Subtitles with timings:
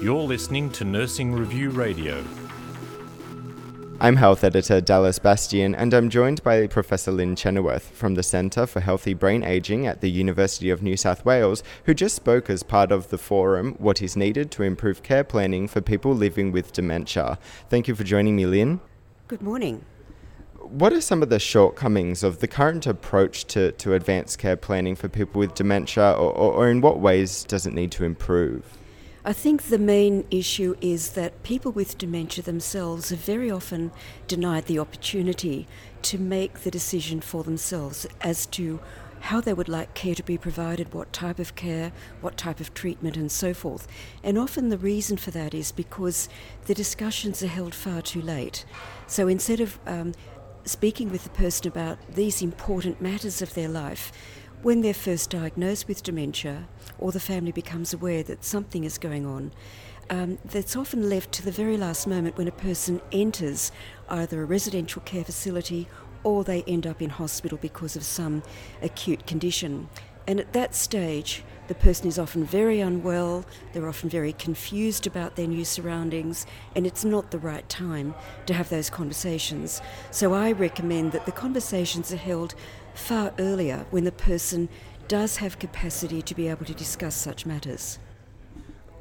[0.00, 2.24] You're listening to Nursing Review Radio.
[4.02, 8.66] I'm health editor Dallas Bastian, and I'm joined by Professor Lynn Chenoweth from the Centre
[8.66, 12.62] for Healthy Brain Aging at the University of New South Wales, who just spoke as
[12.62, 16.72] part of the forum What is Needed to Improve Care Planning for People Living with
[16.72, 17.38] Dementia.
[17.68, 18.80] Thank you for joining me, Lynn.
[19.28, 19.84] Good morning.
[20.70, 24.94] What are some of the shortcomings of the current approach to, to advanced care planning
[24.94, 28.78] for people with dementia, or, or, or in what ways does it need to improve?
[29.24, 33.90] I think the main issue is that people with dementia themselves are very often
[34.28, 35.66] denied the opportunity
[36.02, 38.78] to make the decision for themselves as to
[39.22, 42.72] how they would like care to be provided, what type of care, what type of
[42.74, 43.88] treatment, and so forth.
[44.22, 46.28] And often the reason for that is because
[46.66, 48.64] the discussions are held far too late.
[49.08, 50.14] So instead of um,
[50.64, 54.12] speaking with the person about these important matters of their life,
[54.62, 59.24] when they're first diagnosed with dementia or the family becomes aware that something is going
[59.24, 59.52] on,
[60.10, 63.72] um, that's often left to the very last moment when a person enters
[64.08, 65.88] either a residential care facility
[66.24, 68.42] or they end up in hospital because of some
[68.82, 69.88] acute condition.
[70.30, 75.34] And at that stage, the person is often very unwell, they're often very confused about
[75.34, 78.14] their new surroundings, and it's not the right time
[78.46, 79.82] to have those conversations.
[80.12, 82.54] So I recommend that the conversations are held
[82.94, 84.68] far earlier when the person
[85.08, 87.98] does have capacity to be able to discuss such matters.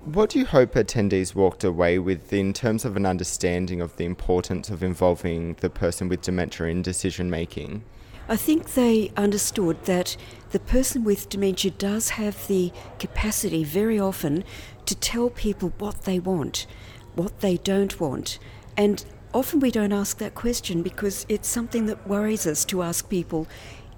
[0.06, 4.06] What do you hope attendees walked away with in terms of an understanding of the
[4.06, 7.84] importance of involving the person with dementia in decision making?
[8.30, 10.16] I think they understood that
[10.52, 14.44] the person with dementia does have the capacity very often
[14.86, 16.68] to tell people what they want,
[17.16, 18.38] what they don't want,
[18.78, 23.10] and often we don't ask that question because it's something that worries us to ask
[23.10, 23.48] people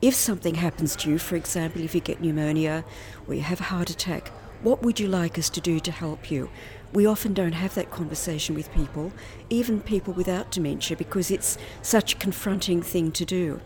[0.01, 2.85] if something happens to you, for example, if you get pneumonia
[3.27, 4.29] or you have a heart attack,
[4.63, 6.49] what would you like us to do to help you?
[6.93, 9.11] We often don't have that conversation with people,
[9.49, 13.61] even people without dementia, because it's such a confronting thing to do.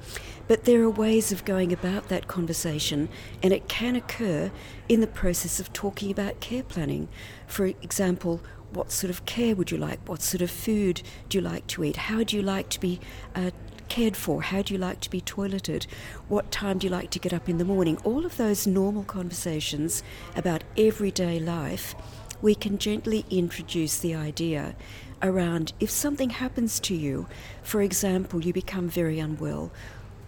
[0.48, 3.10] But there are ways of going about that conversation,
[3.42, 4.52] and it can occur
[4.88, 7.08] in the process of talking about care planning.
[7.48, 8.42] For example,
[8.72, 10.00] what sort of care would you like?
[10.08, 11.96] What sort of food do you like to eat?
[11.96, 13.00] How do you like to be
[13.34, 13.52] uh,
[13.88, 14.42] cared for?
[14.42, 15.88] How do you like to be toileted?
[16.28, 17.98] What time do you like to get up in the morning?
[18.04, 20.04] All of those normal conversations
[20.36, 21.96] about everyday life,
[22.42, 24.76] we can gently introduce the idea
[25.22, 27.28] around if something happens to you,
[27.64, 29.72] for example, you become very unwell,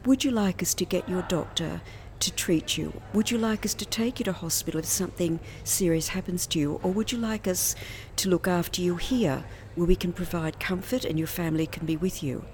[0.07, 1.81] would you like us to get your doctor
[2.22, 3.01] to treat you?
[3.13, 6.79] Would you like us to take you to hospital if something serious happens to you?
[6.81, 7.75] Or would you like us
[8.16, 9.44] to look after you here
[9.75, 12.45] where we can provide comfort and your family can be with you?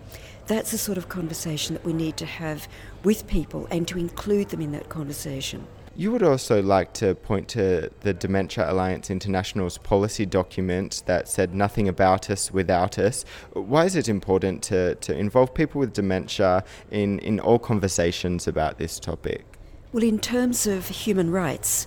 [0.47, 2.67] That's the sort of conversation that we need to have
[3.03, 5.67] with people and to include them in that conversation.
[5.95, 11.53] You would also like to point to the Dementia Alliance International's policy document that said
[11.53, 13.23] nothing about us without us.
[13.51, 18.79] Why is it important to, to involve people with dementia in, in all conversations about
[18.79, 19.45] this topic?
[19.91, 21.85] Well, in terms of human rights,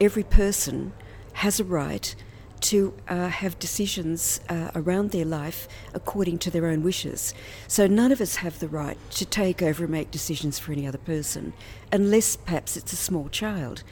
[0.00, 0.92] every person
[1.32, 2.14] has a right
[2.60, 7.34] to uh, have decisions uh, around their life according to their own wishes.
[7.66, 10.86] So none of us have the right to take over and make decisions for any
[10.86, 11.52] other person,
[11.92, 13.82] unless perhaps it's a small child.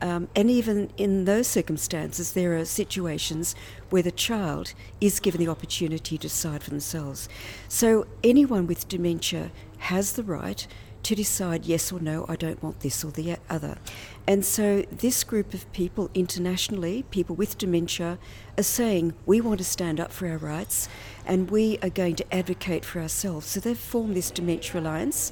[0.00, 3.54] Um, and even in those circumstances, there are situations
[3.90, 7.28] where the child is given the opportunity to decide for themselves.
[7.68, 10.66] So anyone with dementia has the right
[11.04, 13.78] to decide yes or no, I don't want this or the other.
[14.26, 18.18] And so this group of people internationally, people with dementia,
[18.56, 20.88] are saying we want to stand up for our rights
[21.26, 23.46] and we are going to advocate for ourselves.
[23.46, 25.30] So they've formed this Dementia Alliance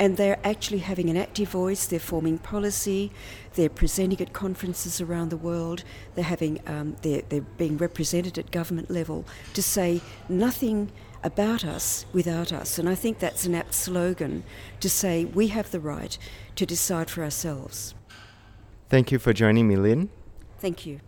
[0.00, 1.86] and they're actually having an active voice.
[1.86, 3.12] They're forming policy.
[3.54, 5.84] They're presenting at conferences around the world.
[6.16, 10.90] They're having um, they're, they're being represented at government level to say nothing
[11.22, 12.80] about us without us.
[12.80, 14.42] And I think that's an apt slogan
[14.80, 16.18] to say we have the right
[16.56, 17.94] to decide for ourselves.
[18.92, 20.10] Thank you for joining me, Lynn.
[20.58, 21.00] Thank you.